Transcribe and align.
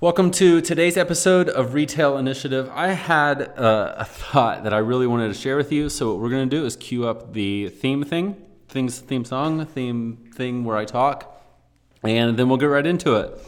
Welcome 0.00 0.30
to 0.30 0.60
today's 0.60 0.96
episode 0.96 1.48
of 1.48 1.74
Retail 1.74 2.18
Initiative. 2.18 2.70
I 2.72 2.90
had 2.92 3.42
uh, 3.58 3.96
a 3.98 4.04
thought 4.04 4.62
that 4.62 4.72
I 4.72 4.78
really 4.78 5.08
wanted 5.08 5.26
to 5.26 5.34
share 5.34 5.56
with 5.56 5.72
you. 5.72 5.88
So 5.88 6.12
what 6.12 6.20
we're 6.20 6.30
going 6.30 6.48
to 6.48 6.56
do 6.56 6.64
is 6.64 6.76
cue 6.76 7.08
up 7.08 7.32
the 7.32 7.68
theme 7.70 8.04
thing, 8.04 8.40
things 8.68 9.00
theme 9.00 9.24
song, 9.24 9.66
theme 9.66 10.30
thing 10.32 10.62
where 10.62 10.76
I 10.76 10.84
talk, 10.84 11.42
and 12.04 12.36
then 12.36 12.48
we'll 12.48 12.58
get 12.58 12.66
right 12.66 12.86
into 12.86 13.16
it. 13.16 13.40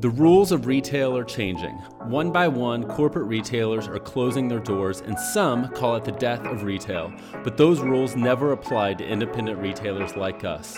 The 0.00 0.10
rules 0.10 0.50
of 0.50 0.66
retail 0.66 1.16
are 1.16 1.24
changing. 1.24 1.74
One 2.06 2.32
by 2.32 2.48
one, 2.48 2.82
corporate 2.82 3.26
retailers 3.26 3.86
are 3.86 4.00
closing 4.00 4.48
their 4.48 4.58
doors, 4.58 5.00
and 5.00 5.16
some 5.16 5.68
call 5.74 5.94
it 5.94 6.04
the 6.04 6.12
death 6.12 6.44
of 6.44 6.64
retail. 6.64 7.12
But 7.44 7.56
those 7.56 7.80
rules 7.80 8.16
never 8.16 8.50
apply 8.50 8.94
to 8.94 9.04
independent 9.06 9.60
retailers 9.60 10.16
like 10.16 10.42
us. 10.42 10.76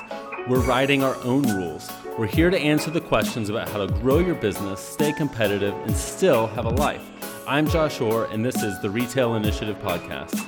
We're 0.48 0.60
writing 0.60 1.04
our 1.04 1.14
own 1.22 1.42
rules. 1.42 1.90
We're 2.18 2.26
here 2.26 2.50
to 2.50 2.58
answer 2.58 2.90
the 2.90 3.00
questions 3.00 3.50
about 3.50 3.68
how 3.68 3.86
to 3.86 3.92
grow 4.00 4.18
your 4.18 4.34
business, 4.34 4.80
stay 4.80 5.12
competitive, 5.12 5.74
and 5.74 5.96
still 5.96 6.48
have 6.48 6.64
a 6.64 6.70
life. 6.70 7.02
I'm 7.46 7.68
Josh 7.68 8.00
Orr, 8.00 8.24
and 8.26 8.44
this 8.44 8.62
is 8.62 8.80
the 8.80 8.90
Retail 8.90 9.36
Initiative 9.36 9.76
Podcast. 9.78 10.44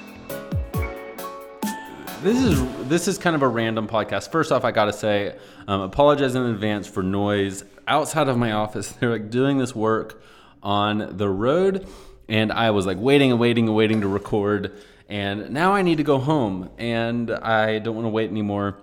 This 2.22 2.42
is 2.42 2.88
this 2.88 3.06
is 3.06 3.18
kind 3.18 3.36
of 3.36 3.42
a 3.42 3.48
random 3.48 3.86
podcast. 3.86 4.32
First 4.32 4.50
off, 4.50 4.64
I 4.64 4.72
gotta 4.72 4.92
say, 4.92 5.36
um, 5.68 5.82
apologize 5.82 6.34
in 6.34 6.42
advance 6.42 6.88
for 6.88 7.02
noise 7.02 7.64
outside 7.86 8.28
of 8.28 8.36
my 8.36 8.52
office. 8.52 8.88
They're 9.00 9.10
like 9.10 9.30
doing 9.30 9.58
this 9.58 9.74
work 9.74 10.22
on 10.62 11.16
the 11.16 11.28
road, 11.28 11.86
and 12.28 12.50
I 12.50 12.70
was 12.70 12.86
like 12.86 12.98
waiting 12.98 13.30
and 13.30 13.38
waiting 13.38 13.66
and 13.68 13.76
waiting 13.76 14.00
to 14.00 14.08
record, 14.08 14.72
and 15.08 15.50
now 15.50 15.74
I 15.74 15.82
need 15.82 15.98
to 15.98 16.04
go 16.04 16.18
home, 16.18 16.70
and 16.78 17.30
I 17.30 17.78
don't 17.78 17.94
want 17.94 18.06
to 18.06 18.10
wait 18.10 18.30
anymore. 18.30 18.78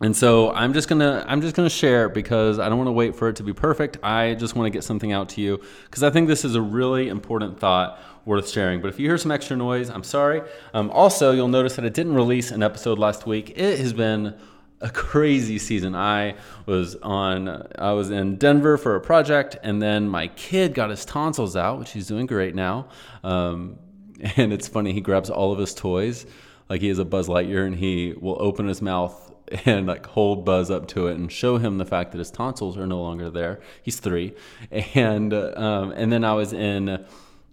And 0.00 0.16
so 0.16 0.52
I'm 0.52 0.72
just 0.72 0.88
gonna 0.88 1.24
I'm 1.28 1.40
just 1.40 1.54
gonna 1.54 1.70
share 1.70 2.08
because 2.08 2.58
I 2.58 2.68
don't 2.68 2.78
want 2.78 2.88
to 2.88 2.92
wait 2.92 3.14
for 3.14 3.28
it 3.28 3.36
to 3.36 3.42
be 3.44 3.52
perfect. 3.52 3.98
I 4.02 4.34
just 4.34 4.56
want 4.56 4.66
to 4.66 4.70
get 4.70 4.82
something 4.82 5.12
out 5.12 5.28
to 5.30 5.40
you 5.40 5.60
because 5.84 6.02
I 6.02 6.10
think 6.10 6.26
this 6.26 6.44
is 6.44 6.56
a 6.56 6.60
really 6.60 7.08
important 7.08 7.60
thought 7.60 8.00
worth 8.24 8.50
sharing. 8.50 8.80
But 8.80 8.88
if 8.88 8.98
you 8.98 9.06
hear 9.06 9.18
some 9.18 9.30
extra 9.30 9.56
noise, 9.56 9.90
I'm 9.90 10.02
sorry. 10.02 10.42
Um, 10.72 10.90
also, 10.90 11.32
you'll 11.32 11.48
notice 11.48 11.76
that 11.76 11.84
I 11.84 11.90
didn't 11.90 12.14
release 12.14 12.50
an 12.50 12.62
episode 12.62 12.98
last 12.98 13.26
week. 13.26 13.50
It 13.56 13.78
has 13.78 13.92
been 13.92 14.34
a 14.80 14.90
crazy 14.90 15.58
season. 15.58 15.94
I 15.94 16.34
was 16.66 16.96
on 16.96 17.48
I 17.78 17.92
was 17.92 18.10
in 18.10 18.36
Denver 18.36 18.76
for 18.76 18.96
a 18.96 19.00
project, 19.00 19.56
and 19.62 19.80
then 19.80 20.08
my 20.08 20.26
kid 20.28 20.74
got 20.74 20.90
his 20.90 21.04
tonsils 21.04 21.54
out, 21.54 21.78
which 21.78 21.92
he's 21.92 22.08
doing 22.08 22.26
great 22.26 22.56
now. 22.56 22.88
Um, 23.22 23.78
and 24.36 24.52
it's 24.52 24.66
funny, 24.66 24.92
he 24.92 25.00
grabs 25.00 25.30
all 25.30 25.52
of 25.52 25.58
his 25.60 25.72
toys 25.72 26.26
like 26.68 26.80
he 26.80 26.88
is 26.88 26.98
a 26.98 27.04
Buzz 27.04 27.28
Lightyear, 27.28 27.66
and 27.66 27.76
he 27.76 28.14
will 28.20 28.36
open 28.40 28.66
his 28.66 28.82
mouth 28.82 29.33
and 29.64 29.86
like 29.86 30.06
hold 30.06 30.44
Buzz 30.44 30.70
up 30.70 30.88
to 30.88 31.08
it 31.08 31.16
and 31.16 31.30
show 31.30 31.58
him 31.58 31.78
the 31.78 31.84
fact 31.84 32.12
that 32.12 32.18
his 32.18 32.30
tonsils 32.30 32.76
are 32.76 32.86
no 32.86 33.00
longer 33.00 33.30
there. 33.30 33.60
He's 33.82 34.00
three, 34.00 34.34
and 34.94 35.32
um, 35.32 35.92
and 35.92 36.12
then 36.12 36.24
I 36.24 36.34
was 36.34 36.52
in 36.52 37.04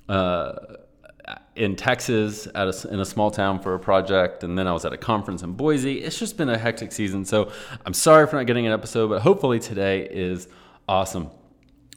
uh, 0.09 0.53
in 1.55 1.75
Texas 1.75 2.47
at 2.55 2.67
a, 2.67 2.89
in 2.89 2.99
a 2.99 3.05
small 3.05 3.31
town 3.31 3.59
for 3.59 3.73
a 3.73 3.79
project, 3.79 4.43
and 4.43 4.57
then 4.57 4.67
I 4.67 4.73
was 4.73 4.85
at 4.85 4.93
a 4.93 4.97
conference 4.97 5.43
in 5.43 5.53
Boise. 5.53 5.99
It's 5.99 6.17
just 6.17 6.37
been 6.37 6.49
a 6.49 6.57
hectic 6.57 6.91
season, 6.91 7.25
so 7.25 7.51
I'm 7.85 7.93
sorry 7.93 8.27
for 8.27 8.37
not 8.37 8.47
getting 8.47 8.65
an 8.65 8.73
episode, 8.73 9.09
but 9.09 9.21
hopefully 9.21 9.59
today 9.59 10.07
is 10.09 10.47
awesome. 10.87 11.29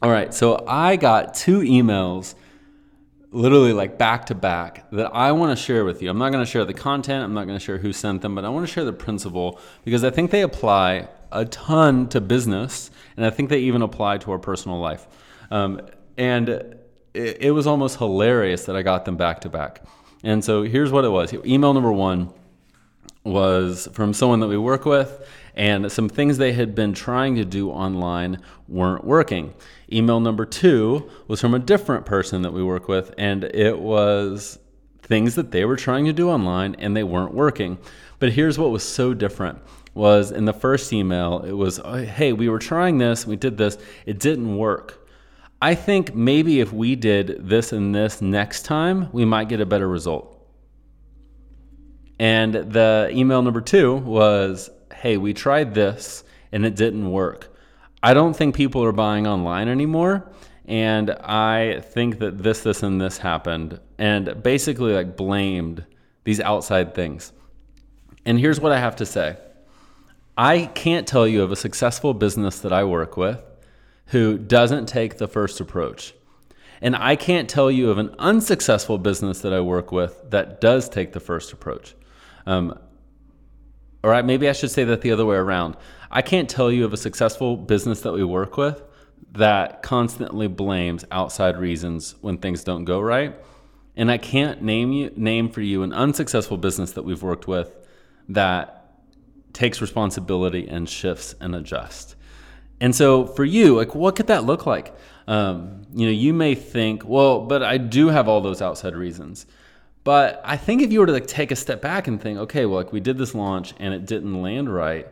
All 0.02 0.10
right, 0.10 0.34
so 0.34 0.64
I 0.66 0.96
got 0.96 1.34
two 1.34 1.60
emails 1.60 2.34
literally 3.34 3.72
like 3.72 3.98
back 3.98 4.26
to 4.26 4.34
back 4.34 4.88
that 4.92 5.14
I 5.14 5.32
want 5.32 5.56
to 5.56 5.62
share 5.62 5.84
with 5.84 6.00
you. 6.00 6.08
I'm 6.08 6.18
not 6.18 6.30
going 6.30 6.44
to 6.44 6.50
share 6.50 6.64
the 6.64 6.72
content, 6.72 7.24
I'm 7.24 7.34
not 7.34 7.46
going 7.46 7.58
to 7.58 7.64
share 7.64 7.78
who 7.78 7.92
sent 7.92 8.22
them, 8.22 8.34
but 8.34 8.44
I 8.44 8.48
want 8.48 8.66
to 8.66 8.72
share 8.72 8.84
the 8.84 8.92
principle 8.92 9.58
because 9.84 10.04
I 10.04 10.10
think 10.10 10.30
they 10.30 10.42
apply 10.42 11.08
a 11.32 11.44
ton 11.44 12.08
to 12.10 12.20
business 12.20 12.90
and 13.16 13.26
I 13.26 13.30
think 13.30 13.50
they 13.50 13.58
even 13.60 13.82
apply 13.82 14.18
to 14.18 14.30
our 14.30 14.38
personal 14.38 14.78
life. 14.78 15.06
Um, 15.50 15.80
and 16.16 16.48
it, 16.48 17.38
it 17.40 17.50
was 17.50 17.66
almost 17.66 17.98
hilarious 17.98 18.66
that 18.66 18.76
I 18.76 18.82
got 18.82 19.04
them 19.04 19.16
back 19.16 19.40
to 19.40 19.48
back. 19.48 19.82
And 20.22 20.44
so 20.44 20.62
here's 20.62 20.92
what 20.92 21.04
it 21.04 21.10
was 21.10 21.34
email 21.44 21.74
number 21.74 21.92
one 21.92 22.32
was 23.24 23.88
from 23.92 24.12
someone 24.12 24.40
that 24.40 24.48
we 24.48 24.58
work 24.58 24.84
with, 24.84 25.26
and 25.56 25.90
some 25.90 26.08
things 26.08 26.38
they 26.38 26.52
had 26.52 26.74
been 26.74 26.92
trying 26.92 27.34
to 27.36 27.44
do 27.44 27.70
online 27.70 28.40
weren't 28.68 29.04
working. 29.04 29.54
Email 29.90 30.20
number 30.20 30.44
two 30.44 31.10
was 31.26 31.40
from 31.40 31.54
a 31.54 31.58
different 31.58 32.04
person 32.06 32.42
that 32.42 32.52
we 32.52 32.62
work 32.62 32.86
with, 32.86 33.14
and 33.16 33.44
it 33.44 33.78
was 33.78 34.58
things 35.02 35.34
that 35.34 35.50
they 35.50 35.64
were 35.64 35.76
trying 35.76 36.04
to 36.06 36.12
do 36.12 36.30
online 36.30 36.74
and 36.78 36.96
they 36.96 37.04
weren't 37.04 37.34
working. 37.34 37.78
But 38.18 38.32
here's 38.32 38.58
what 38.58 38.70
was 38.70 38.82
so 38.82 39.14
different 39.14 39.58
was 39.92 40.32
in 40.32 40.44
the 40.44 40.52
first 40.52 40.92
email, 40.92 41.40
it 41.40 41.52
was, 41.52 41.78
oh, 41.78 42.02
hey, 42.04 42.32
we 42.32 42.48
were 42.48 42.58
trying 42.58 42.98
this, 42.98 43.26
we 43.26 43.36
did 43.36 43.56
this, 43.56 43.78
it 44.06 44.18
didn't 44.18 44.56
work. 44.56 45.06
I 45.62 45.76
think 45.76 46.16
maybe 46.16 46.60
if 46.60 46.72
we 46.72 46.96
did 46.96 47.48
this 47.48 47.72
and 47.72 47.94
this 47.94 48.20
next 48.20 48.64
time, 48.64 49.08
we 49.12 49.24
might 49.24 49.48
get 49.48 49.60
a 49.60 49.66
better 49.66 49.88
result. 49.88 50.33
And 52.18 52.54
the 52.54 53.10
email 53.12 53.42
number 53.42 53.60
two 53.60 53.96
was, 53.96 54.70
hey, 54.94 55.16
we 55.16 55.34
tried 55.34 55.74
this 55.74 56.24
and 56.52 56.64
it 56.64 56.76
didn't 56.76 57.10
work. 57.10 57.54
I 58.02 58.14
don't 58.14 58.34
think 58.34 58.54
people 58.54 58.84
are 58.84 58.92
buying 58.92 59.26
online 59.26 59.68
anymore. 59.68 60.30
And 60.66 61.10
I 61.10 61.80
think 61.80 62.18
that 62.20 62.42
this, 62.42 62.60
this, 62.60 62.82
and 62.82 63.00
this 63.00 63.18
happened. 63.18 63.80
And 63.98 64.42
basically, 64.42 64.94
like, 64.94 65.16
blamed 65.16 65.84
these 66.24 66.40
outside 66.40 66.94
things. 66.94 67.32
And 68.24 68.38
here's 68.38 68.60
what 68.60 68.72
I 68.72 68.78
have 68.78 68.96
to 68.96 69.06
say 69.06 69.36
I 70.36 70.66
can't 70.74 71.06
tell 71.06 71.26
you 71.26 71.42
of 71.42 71.52
a 71.52 71.56
successful 71.56 72.14
business 72.14 72.60
that 72.60 72.72
I 72.72 72.84
work 72.84 73.16
with 73.16 73.42
who 74.06 74.38
doesn't 74.38 74.86
take 74.86 75.18
the 75.18 75.28
first 75.28 75.60
approach. 75.60 76.14
And 76.80 76.96
I 76.96 77.16
can't 77.16 77.48
tell 77.48 77.70
you 77.70 77.90
of 77.90 77.98
an 77.98 78.14
unsuccessful 78.18 78.98
business 78.98 79.40
that 79.40 79.52
I 79.52 79.60
work 79.60 79.92
with 79.92 80.30
that 80.30 80.60
does 80.60 80.88
take 80.88 81.12
the 81.12 81.20
first 81.20 81.52
approach. 81.52 81.94
Um, 82.46 82.78
all 84.02 84.10
right, 84.10 84.24
maybe 84.24 84.48
I 84.48 84.52
should 84.52 84.70
say 84.70 84.84
that 84.84 85.00
the 85.00 85.12
other 85.12 85.24
way 85.24 85.36
around. 85.36 85.76
I 86.10 86.22
can't 86.22 86.48
tell 86.48 86.70
you 86.70 86.84
of 86.84 86.92
a 86.92 86.96
successful 86.96 87.56
business 87.56 88.02
that 88.02 88.12
we 88.12 88.22
work 88.22 88.56
with 88.56 88.82
that 89.32 89.82
constantly 89.82 90.46
blames 90.46 91.04
outside 91.10 91.56
reasons 91.56 92.14
when 92.20 92.38
things 92.38 92.62
don't 92.62 92.84
go 92.84 93.00
right. 93.00 93.34
And 93.96 94.10
I 94.10 94.18
can't 94.18 94.62
name 94.62 94.92
you 94.92 95.12
name 95.16 95.48
for 95.48 95.60
you 95.60 95.82
an 95.82 95.92
unsuccessful 95.92 96.56
business 96.56 96.92
that 96.92 97.02
we've 97.02 97.22
worked 97.22 97.46
with 97.46 97.76
that 98.28 98.92
takes 99.52 99.80
responsibility 99.80 100.68
and 100.68 100.88
shifts 100.88 101.34
and 101.40 101.54
adjusts. 101.54 102.16
And 102.80 102.94
so 102.94 103.26
for 103.26 103.44
you, 103.44 103.76
like 103.76 103.94
what 103.94 104.16
could 104.16 104.26
that 104.26 104.44
look 104.44 104.66
like? 104.66 104.94
Um, 105.26 105.86
you 105.92 106.06
know, 106.06 106.12
you 106.12 106.34
may 106.34 106.54
think, 106.54 107.04
well, 107.04 107.40
but 107.40 107.62
I 107.62 107.78
do 107.78 108.08
have 108.08 108.28
all 108.28 108.40
those 108.40 108.60
outside 108.60 108.94
reasons. 108.94 109.46
But 110.04 110.42
I 110.44 110.58
think 110.58 110.82
if 110.82 110.92
you 110.92 111.00
were 111.00 111.06
to 111.06 111.12
like 111.12 111.26
take 111.26 111.50
a 111.50 111.56
step 111.56 111.80
back 111.80 112.06
and 112.06 112.20
think, 112.20 112.38
okay, 112.38 112.66
well, 112.66 112.76
like 112.76 112.92
we 112.92 113.00
did 113.00 113.16
this 113.16 113.34
launch 113.34 113.72
and 113.80 113.94
it 113.94 114.04
didn't 114.04 114.40
land 114.42 114.72
right, 114.72 115.08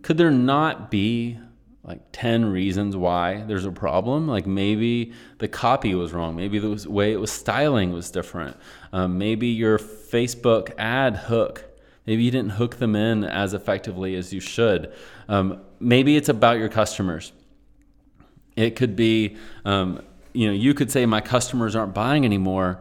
could 0.00 0.16
there 0.16 0.30
not 0.30 0.90
be 0.90 1.38
like 1.82 2.00
10 2.12 2.46
reasons 2.46 2.96
why 2.96 3.42
there's 3.42 3.66
a 3.66 3.70
problem? 3.70 4.26
Like 4.26 4.46
maybe 4.46 5.12
the 5.38 5.48
copy 5.48 5.94
was 5.94 6.14
wrong. 6.14 6.34
Maybe 6.34 6.58
the 6.58 6.88
way 6.88 7.12
it 7.12 7.20
was 7.20 7.30
styling 7.30 7.92
was 7.92 8.10
different. 8.10 8.56
Um, 8.94 9.18
maybe 9.18 9.48
your 9.48 9.78
Facebook 9.78 10.72
ad 10.78 11.16
hook, 11.16 11.64
maybe 12.06 12.22
you 12.22 12.30
didn't 12.30 12.52
hook 12.52 12.76
them 12.76 12.96
in 12.96 13.24
as 13.24 13.52
effectively 13.52 14.16
as 14.16 14.32
you 14.32 14.40
should. 14.40 14.90
Um, 15.28 15.60
maybe 15.80 16.16
it's 16.16 16.30
about 16.30 16.56
your 16.56 16.70
customers. 16.70 17.32
It 18.56 18.76
could 18.76 18.96
be, 18.96 19.36
um, 19.66 20.00
you 20.32 20.46
know, 20.46 20.54
you 20.54 20.72
could 20.72 20.90
say 20.90 21.04
my 21.04 21.20
customers 21.20 21.76
aren't 21.76 21.92
buying 21.92 22.24
anymore 22.24 22.80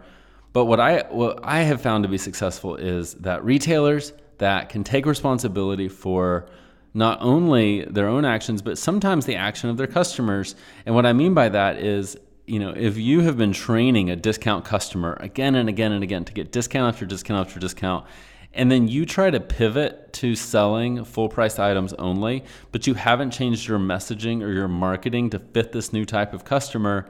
but 0.53 0.65
what 0.65 0.79
I 0.79 1.03
what 1.09 1.39
I 1.43 1.61
have 1.61 1.81
found 1.81 2.03
to 2.03 2.09
be 2.09 2.17
successful 2.17 2.75
is 2.75 3.15
that 3.15 3.43
retailers 3.43 4.13
that 4.37 4.69
can 4.69 4.83
take 4.83 5.05
responsibility 5.05 5.89
for 5.89 6.47
not 6.93 7.17
only 7.21 7.85
their 7.85 8.07
own 8.07 8.23
actions 8.23 8.61
but 8.61 8.77
sometimes 8.77 9.25
the 9.25 9.35
action 9.35 9.69
of 9.69 9.77
their 9.77 9.87
customers. 9.87 10.55
And 10.85 10.95
what 10.95 11.05
I 11.05 11.13
mean 11.13 11.33
by 11.33 11.49
that 11.49 11.77
is 11.77 12.17
you 12.45 12.59
know, 12.59 12.73
if 12.75 12.97
you 12.97 13.21
have 13.21 13.37
been 13.37 13.53
training 13.53 14.09
a 14.09 14.15
discount 14.15 14.65
customer 14.65 15.17
again 15.21 15.55
and 15.55 15.69
again 15.69 15.93
and 15.93 16.03
again 16.03 16.25
to 16.25 16.33
get 16.33 16.51
discount 16.51 16.93
after 16.93 17.05
discount 17.05 17.47
after 17.47 17.59
discount, 17.59 18.05
and 18.53 18.69
then 18.69 18.87
you 18.87 19.05
try 19.05 19.29
to 19.29 19.39
pivot 19.39 20.11
to 20.13 20.35
selling 20.35 21.03
full 21.05 21.29
price 21.29 21.57
items 21.57 21.93
only, 21.93 22.43
but 22.71 22.85
you 22.85 22.93
haven't 22.93 23.31
changed 23.31 23.67
your 23.67 23.79
messaging 23.79 24.43
or 24.43 24.51
your 24.51 24.67
marketing 24.67 25.29
to 25.31 25.39
fit 25.39 25.71
this 25.71 25.93
new 25.93 26.05
type 26.05 26.33
of 26.33 26.43
customer, 26.43 27.09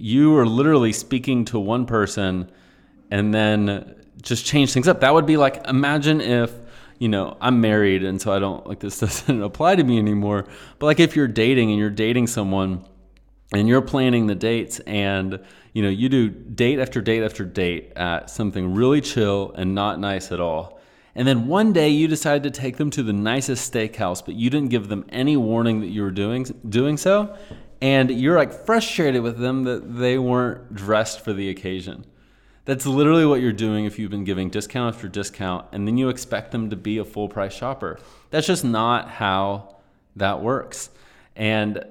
you 0.00 0.34
are 0.38 0.46
literally 0.46 0.94
speaking 0.94 1.44
to 1.44 1.58
one 1.58 1.84
person 1.84 2.50
and 3.10 3.34
then 3.34 3.94
just 4.22 4.46
change 4.46 4.72
things 4.72 4.88
up. 4.88 5.00
That 5.00 5.12
would 5.12 5.26
be 5.26 5.36
like 5.36 5.66
imagine 5.68 6.22
if 6.22 6.52
you 6.98 7.08
know 7.08 7.36
I'm 7.40 7.60
married 7.60 8.02
and 8.02 8.20
so 8.20 8.32
I 8.32 8.38
don't 8.38 8.66
like 8.66 8.80
this 8.80 8.98
doesn't 9.00 9.42
apply 9.42 9.76
to 9.76 9.84
me 9.84 9.98
anymore. 9.98 10.46
But 10.78 10.86
like 10.86 11.00
if 11.00 11.16
you're 11.16 11.28
dating 11.28 11.70
and 11.70 11.78
you're 11.78 11.90
dating 11.90 12.28
someone 12.28 12.84
and 13.52 13.68
you're 13.68 13.82
planning 13.82 14.26
the 14.26 14.34
dates 14.34 14.80
and 14.80 15.38
you 15.74 15.82
know 15.82 15.90
you 15.90 16.08
do 16.08 16.30
date 16.30 16.78
after 16.78 17.02
date 17.02 17.22
after 17.22 17.44
date 17.44 17.92
at 17.94 18.30
something 18.30 18.72
really 18.72 19.02
chill 19.02 19.52
and 19.54 19.74
not 19.74 20.00
nice 20.00 20.32
at 20.32 20.40
all. 20.40 20.80
And 21.14 21.28
then 21.28 21.46
one 21.46 21.74
day 21.74 21.90
you 21.90 22.08
decide 22.08 22.44
to 22.44 22.50
take 22.50 22.78
them 22.78 22.88
to 22.90 23.02
the 23.02 23.12
nicest 23.12 23.70
steakhouse, 23.70 24.24
but 24.24 24.34
you 24.34 24.48
didn't 24.48 24.70
give 24.70 24.88
them 24.88 25.04
any 25.10 25.36
warning 25.36 25.80
that 25.80 25.88
you 25.88 26.02
were 26.02 26.10
doing 26.10 26.44
doing 26.66 26.96
so 26.96 27.36
and 27.80 28.10
you're 28.10 28.36
like 28.36 28.52
frustrated 28.52 29.22
with 29.22 29.38
them 29.38 29.64
that 29.64 29.96
they 29.96 30.18
weren't 30.18 30.74
dressed 30.74 31.20
for 31.20 31.32
the 31.32 31.48
occasion. 31.48 32.04
That's 32.66 32.86
literally 32.86 33.24
what 33.26 33.40
you're 33.40 33.52
doing 33.52 33.84
if 33.84 33.98
you've 33.98 34.10
been 34.10 34.24
giving 34.24 34.50
discount 34.50 34.94
after 34.94 35.08
discount 35.08 35.66
and 35.72 35.86
then 35.88 35.96
you 35.96 36.08
expect 36.08 36.52
them 36.52 36.70
to 36.70 36.76
be 36.76 36.98
a 36.98 37.04
full 37.04 37.28
price 37.28 37.54
shopper. 37.54 37.98
That's 38.30 38.46
just 38.46 38.64
not 38.64 39.08
how 39.08 39.76
that 40.16 40.40
works. 40.42 40.90
And 41.34 41.84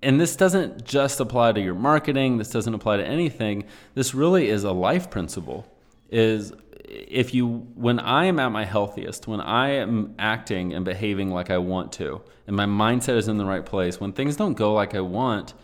and 0.00 0.20
this 0.20 0.36
doesn't 0.36 0.84
just 0.84 1.18
apply 1.18 1.52
to 1.52 1.60
your 1.60 1.74
marketing, 1.74 2.38
this 2.38 2.50
doesn't 2.50 2.72
apply 2.72 2.98
to 2.98 3.04
anything. 3.04 3.64
This 3.94 4.14
really 4.14 4.48
is 4.48 4.62
a 4.62 4.70
life 4.72 5.10
principle. 5.10 5.66
Is 6.10 6.52
if 6.88 7.34
you 7.34 7.66
when 7.74 7.98
I 7.98 8.24
am 8.24 8.38
at 8.38 8.50
my 8.50 8.64
healthiest, 8.64 9.28
when 9.28 9.40
I 9.40 9.70
am 9.70 10.14
acting 10.18 10.72
and 10.72 10.84
behaving 10.84 11.30
like 11.30 11.50
I 11.50 11.58
want 11.58 11.92
to, 11.94 12.22
and 12.46 12.56
my 12.56 12.66
mindset 12.66 13.16
is 13.16 13.28
in 13.28 13.38
the 13.38 13.44
right 13.44 13.64
place, 13.64 14.00
when 14.00 14.12
things 14.12 14.36
don't 14.36 14.54
go 14.54 14.72
like 14.72 14.94
I 14.94 15.00
want, 15.00 15.54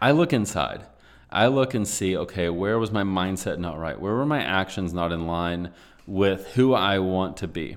I 0.00 0.12
look 0.12 0.32
inside. 0.32 0.86
I 1.30 1.48
look 1.48 1.74
and 1.74 1.86
see, 1.86 2.16
okay, 2.16 2.48
where 2.48 2.78
was 2.78 2.90
my 2.90 3.02
mindset 3.02 3.58
not 3.58 3.78
right? 3.78 4.00
Where 4.00 4.14
were 4.14 4.24
my 4.24 4.42
actions 4.42 4.94
not 4.94 5.12
in 5.12 5.26
line 5.26 5.72
with 6.06 6.46
who 6.54 6.72
I 6.72 7.00
want 7.00 7.36
to 7.38 7.48
be? 7.48 7.76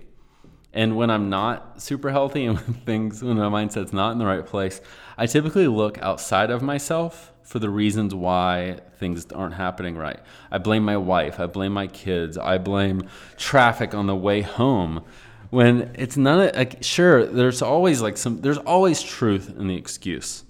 And 0.74 0.96
when 0.96 1.10
I'm 1.10 1.30
not 1.30 1.82
super 1.82 2.12
healthy 2.12 2.46
and 2.46 2.58
when 2.60 2.74
things, 2.74 3.24
when 3.24 3.38
my 3.38 3.50
mindset's 3.50 3.94
not 3.94 4.12
in 4.12 4.18
the 4.18 4.26
right 4.26 4.46
place, 4.46 4.82
I 5.18 5.26
typically 5.26 5.68
look 5.68 5.98
outside 6.00 6.50
of 6.50 6.62
myself 6.62 7.32
for 7.44 7.60
the 7.60 7.70
reasons 7.70 8.16
why 8.16 8.80
things 8.98 9.26
aren't 9.32 9.56
happening 9.56 9.98
right. 9.98 10.20
I 10.50 10.58
blame 10.58 10.84
my 10.84 10.98
wife, 10.98 11.40
I 11.40 11.48
blame 11.48 11.74
my 11.74 11.88
kids, 11.88 12.38
I 12.38 12.58
blame 12.58 13.10
traffic 13.38 13.94
on 13.94 14.08
the 14.08 14.16
way 14.16 14.42
home. 14.42 15.04
When 15.50 15.92
it's 15.96 16.16
none 16.16 16.48
of, 16.48 16.56
like, 16.56 16.82
sure, 16.82 17.26
there's 17.26 17.62
always 17.62 18.02
like 18.02 18.16
some, 18.16 18.40
there's 18.40 18.60
always 18.60 19.02
truth 19.02 19.50
in 19.50 19.68
the 19.68 19.76
excuse. 19.76 20.46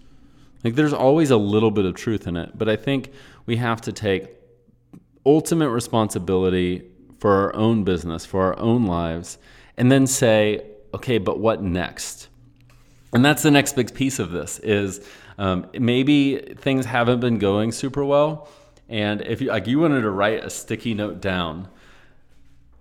Like, 0.64 0.76
there's 0.76 0.94
always 0.94 1.32
a 1.32 1.38
little 1.38 1.72
bit 1.72 1.86
of 1.86 1.96
truth 1.96 2.28
in 2.28 2.38
it. 2.38 2.56
But 2.56 2.70
I 2.70 2.76
think 2.76 3.12
we 3.48 3.56
have 3.56 3.82
to 3.82 3.92
take 3.92 4.30
ultimate 5.26 5.70
responsibility 5.70 6.84
for 7.18 7.32
our 7.32 7.56
own 7.56 7.84
business, 7.84 8.26
for 8.26 8.44
our 8.44 8.60
own 8.60 8.86
lives, 8.86 9.40
and 9.82 9.92
then 9.92 10.06
say, 10.06 10.64
okay, 10.94 11.18
but 11.18 11.40
what 11.40 11.64
next? 11.64 12.28
And 13.14 13.26
that's 13.26 13.42
the 13.42 13.50
next 13.50 13.76
big 13.76 13.92
piece 13.96 14.20
of 14.20 14.30
this 14.30 14.60
is 14.60 15.04
um, 15.40 15.66
maybe 15.74 16.38
things 16.38 16.86
haven't 16.86 17.20
been 17.20 17.40
going 17.40 17.72
super 17.72 18.06
well, 18.06 18.48
and 18.90 19.22
if 19.22 19.42
you 19.42 19.48
like, 19.48 19.66
you 19.66 19.80
wanted 19.80 20.02
to 20.02 20.12
write 20.12 20.46
a 20.46 20.52
sticky 20.52 20.94
note 20.94 21.20
down 21.20 21.68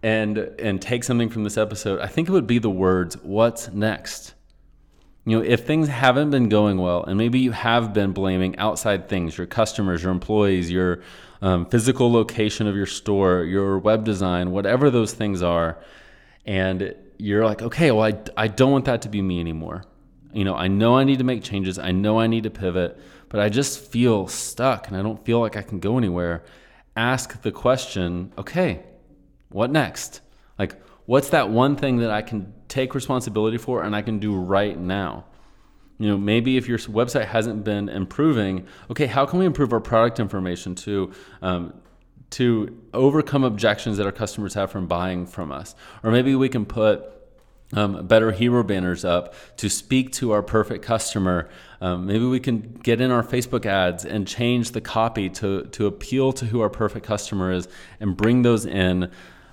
and 0.02 0.36
and 0.36 0.82
take 0.82 1.02
something 1.02 1.30
from 1.30 1.42
this 1.42 1.56
episode, 1.56 2.00
I 2.00 2.06
think 2.06 2.28
it 2.28 2.32
would 2.32 2.46
be 2.46 2.58
the 2.58 2.68
words 2.68 3.16
"What's 3.22 3.72
next." 3.72 4.34
You 5.24 5.38
know, 5.38 5.42
if 5.42 5.66
things 5.66 5.88
haven't 5.88 6.28
been 6.28 6.50
going 6.50 6.76
well, 6.76 7.02
and 7.04 7.16
maybe 7.16 7.38
you 7.38 7.52
have 7.52 7.94
been 7.94 8.12
blaming 8.12 8.58
outside 8.58 9.08
things, 9.08 9.38
your 9.38 9.46
customers, 9.46 10.02
your 10.02 10.12
employees, 10.12 10.70
your 10.70 11.00
um, 11.40 11.64
physical 11.64 12.12
location 12.12 12.66
of 12.66 12.76
your 12.76 12.84
store, 12.84 13.44
your 13.44 13.78
web 13.78 14.04
design, 14.04 14.50
whatever 14.50 14.90
those 14.90 15.14
things 15.14 15.42
are, 15.42 15.78
and 16.46 16.94
you're 17.18 17.44
like, 17.44 17.62
okay, 17.62 17.90
well, 17.90 18.04
I, 18.04 18.18
I 18.36 18.48
don't 18.48 18.72
want 18.72 18.86
that 18.86 19.02
to 19.02 19.08
be 19.08 19.20
me 19.22 19.40
anymore. 19.40 19.84
You 20.32 20.44
know, 20.44 20.54
I 20.54 20.68
know 20.68 20.96
I 20.96 21.04
need 21.04 21.18
to 21.18 21.24
make 21.24 21.42
changes. 21.42 21.78
I 21.78 21.92
know 21.92 22.18
I 22.18 22.26
need 22.26 22.44
to 22.44 22.50
pivot, 22.50 22.98
but 23.28 23.40
I 23.40 23.48
just 23.48 23.80
feel 23.80 24.26
stuck 24.28 24.88
and 24.88 24.96
I 24.96 25.02
don't 25.02 25.24
feel 25.24 25.40
like 25.40 25.56
I 25.56 25.62
can 25.62 25.80
go 25.80 25.98
anywhere. 25.98 26.44
Ask 26.96 27.42
the 27.42 27.52
question, 27.52 28.32
okay, 28.38 28.82
what 29.48 29.70
next? 29.70 30.20
Like, 30.58 30.80
what's 31.06 31.30
that 31.30 31.50
one 31.50 31.76
thing 31.76 31.98
that 31.98 32.10
I 32.10 32.22
can 32.22 32.52
take 32.68 32.94
responsibility 32.94 33.58
for 33.58 33.82
and 33.82 33.94
I 33.94 34.02
can 34.02 34.18
do 34.18 34.34
right 34.36 34.78
now? 34.78 35.24
You 35.98 36.08
know, 36.08 36.16
maybe 36.16 36.56
if 36.56 36.66
your 36.66 36.78
website 36.78 37.26
hasn't 37.26 37.62
been 37.62 37.88
improving, 37.88 38.66
okay, 38.90 39.06
how 39.06 39.26
can 39.26 39.38
we 39.38 39.44
improve 39.44 39.72
our 39.72 39.80
product 39.80 40.18
information 40.18 40.74
to 40.76 41.12
um, 41.42 41.74
to 42.30 42.80
overcome 42.94 43.44
objections 43.44 43.96
that 43.96 44.06
our 44.06 44.12
customers 44.12 44.54
have 44.54 44.70
from 44.70 44.86
buying 44.86 45.26
from 45.26 45.52
us? 45.52 45.74
Or 46.02 46.10
maybe 46.10 46.34
we 46.34 46.48
can 46.48 46.64
put 46.64 47.04
um, 47.72 48.06
better 48.06 48.32
hero 48.32 48.62
banners 48.62 49.04
up 49.04 49.34
to 49.58 49.68
speak 49.68 50.12
to 50.12 50.32
our 50.32 50.42
perfect 50.42 50.84
customer. 50.84 51.48
Um, 51.80 52.06
maybe 52.06 52.24
we 52.24 52.40
can 52.40 52.60
get 52.82 53.00
in 53.00 53.10
our 53.10 53.22
Facebook 53.22 53.66
ads 53.66 54.04
and 54.04 54.26
change 54.26 54.72
the 54.72 54.80
copy 54.80 55.28
to, 55.30 55.64
to 55.66 55.86
appeal 55.86 56.32
to 56.34 56.46
who 56.46 56.60
our 56.60 56.70
perfect 56.70 57.06
customer 57.06 57.52
is 57.52 57.68
and 58.00 58.16
bring 58.16 58.42
those 58.42 58.66
in. 58.66 59.10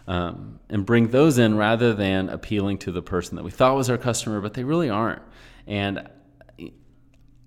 Um, 0.07 0.61
and 0.69 0.85
bring 0.85 1.09
those 1.09 1.37
in 1.37 1.57
rather 1.57 1.93
than 1.93 2.29
appealing 2.29 2.77
to 2.77 2.93
the 2.93 3.01
person 3.01 3.35
that 3.35 3.43
we 3.43 3.51
thought 3.51 3.75
was 3.75 3.89
our 3.89 3.97
customer, 3.97 4.39
but 4.39 4.53
they 4.53 4.63
really 4.63 4.89
aren't. 4.89 5.21
And 5.67 6.07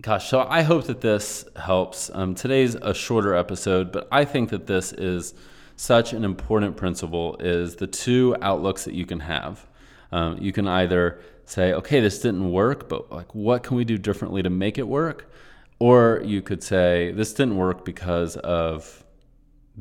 gosh, 0.00 0.28
so 0.28 0.46
I 0.48 0.62
hope 0.62 0.84
that 0.84 1.00
this 1.00 1.44
helps. 1.56 2.10
Um, 2.14 2.34
today's 2.34 2.74
a 2.74 2.94
shorter 2.94 3.34
episode, 3.34 3.92
but 3.92 4.08
I 4.10 4.24
think 4.24 4.50
that 4.50 4.66
this 4.66 4.92
is 4.92 5.34
such 5.76 6.12
an 6.12 6.24
important 6.24 6.76
principle 6.76 7.36
is 7.38 7.76
the 7.76 7.86
two 7.86 8.36
outlooks 8.40 8.84
that 8.84 8.94
you 8.94 9.04
can 9.04 9.20
have. 9.20 9.66
Um, 10.12 10.38
you 10.38 10.52
can 10.52 10.66
either 10.66 11.20
say, 11.44 11.72
okay, 11.72 12.00
this 12.00 12.20
didn't 12.20 12.50
work, 12.50 12.88
but 12.88 13.10
like, 13.10 13.34
what 13.34 13.62
can 13.62 13.76
we 13.76 13.84
do 13.84 13.98
differently 13.98 14.42
to 14.42 14.50
make 14.50 14.78
it 14.78 14.86
work? 14.86 15.30
Or 15.78 16.22
you 16.24 16.42
could 16.42 16.62
say, 16.62 17.12
this 17.12 17.32
didn't 17.32 17.56
work 17.56 17.84
because 17.84 18.36
of 18.36 19.04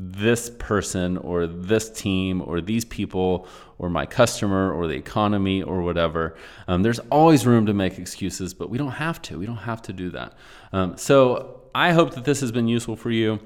this 0.01 0.50
person 0.60 1.18
or 1.18 1.46
this 1.46 1.90
team 1.90 2.42
or 2.42 2.62
these 2.62 2.86
people 2.86 3.46
or 3.78 3.90
my 3.90 4.06
customer 4.06 4.72
or 4.72 4.88
the 4.88 4.94
economy 4.94 5.62
or 5.62 5.81
whatever. 5.81 6.38
Um, 6.69 6.84
there's 6.84 7.00
always 7.12 7.46
room 7.46 7.66
to 7.66 7.74
make 7.74 8.00
excuses, 8.00 8.54
but 8.54 8.69
we 8.69 8.78
don't 8.78 8.92
have 8.92 9.22
to. 9.24 9.38
We 9.38 9.46
don't 9.46 9.57
have 9.57 9.81
to 9.84 9.94
do 9.94 10.10
that. 10.12 10.34
Um, 10.72 10.96
so 10.96 11.63
I 11.75 11.92
hope 11.92 12.16
that 12.16 12.24
this 12.24 12.40
has 12.40 12.51
been 12.54 12.69
useful 12.69 12.96
for 12.96 13.12
you. 13.12 13.40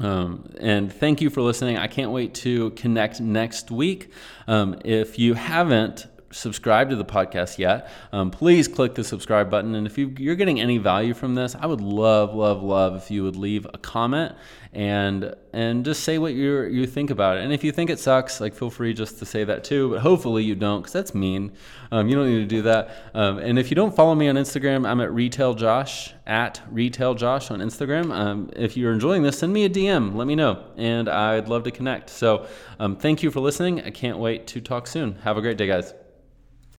Um, 0.00 0.50
and 0.58 0.90
thank 0.90 1.20
you 1.20 1.28
for 1.28 1.42
listening. 1.42 1.76
I 1.76 1.86
can't 1.86 2.10
wait 2.10 2.32
to 2.36 2.70
connect 2.70 3.20
next 3.20 3.70
week. 3.70 4.10
Um, 4.48 4.80
if 4.84 5.18
you 5.18 5.34
haven't 5.34 6.06
subscribed 6.34 6.90
to 6.90 6.96
the 6.96 7.04
podcast 7.04 7.58
yet, 7.58 7.90
um, 8.12 8.30
please 8.30 8.68
click 8.68 8.94
the 8.94 9.04
subscribe 9.04 9.50
button. 9.50 9.74
And 9.74 9.86
if 9.86 9.96
you, 9.96 10.08
are 10.30 10.34
getting 10.34 10.60
any 10.60 10.78
value 10.78 11.14
from 11.14 11.34
this, 11.34 11.54
I 11.54 11.66
would 11.66 11.80
love, 11.80 12.34
love, 12.34 12.62
love 12.62 12.96
if 12.96 13.10
you 13.10 13.22
would 13.22 13.36
leave 13.36 13.66
a 13.72 13.78
comment 13.78 14.34
and 14.74 15.36
and 15.52 15.84
just 15.84 16.02
say 16.02 16.18
what 16.18 16.34
you 16.34 16.62
you 16.64 16.86
think 16.86 17.10
about 17.10 17.36
it. 17.36 17.44
And 17.44 17.52
if 17.52 17.62
you 17.62 17.70
think 17.70 17.90
it 17.90 18.00
sucks, 18.00 18.40
like 18.40 18.54
feel 18.54 18.70
free 18.70 18.92
just 18.92 19.20
to 19.20 19.26
say 19.26 19.44
that 19.44 19.62
too. 19.62 19.90
But 19.90 20.00
hopefully 20.00 20.42
you 20.42 20.56
don't, 20.56 20.80
because 20.80 20.92
that's 20.92 21.14
mean. 21.14 21.52
Um, 21.92 22.08
you 22.08 22.16
don't 22.16 22.28
need 22.28 22.40
to 22.40 22.46
do 22.46 22.62
that. 22.62 22.90
Um, 23.14 23.38
and 23.38 23.58
if 23.58 23.70
you 23.70 23.76
don't 23.76 23.94
follow 23.94 24.16
me 24.16 24.28
on 24.28 24.34
Instagram, 24.34 24.86
I'm 24.86 25.00
at 25.00 25.12
Retail 25.12 25.54
Josh 25.54 26.12
at 26.26 26.60
Retail 26.70 27.14
Josh 27.14 27.50
on 27.50 27.60
Instagram. 27.60 28.12
Um, 28.12 28.50
if 28.56 28.76
you're 28.76 28.92
enjoying 28.92 29.22
this, 29.22 29.38
send 29.38 29.52
me 29.52 29.64
a 29.64 29.70
DM. 29.70 30.14
Let 30.16 30.26
me 30.26 30.34
know, 30.34 30.64
and 30.76 31.08
I'd 31.08 31.48
love 31.48 31.62
to 31.64 31.70
connect. 31.70 32.10
So 32.10 32.46
um, 32.80 32.96
thank 32.96 33.22
you 33.22 33.30
for 33.30 33.40
listening. 33.40 33.82
I 33.82 33.90
can't 33.90 34.18
wait 34.18 34.48
to 34.48 34.60
talk 34.60 34.88
soon. 34.88 35.14
Have 35.22 35.36
a 35.36 35.40
great 35.40 35.56
day, 35.56 35.68
guys. 35.68 35.94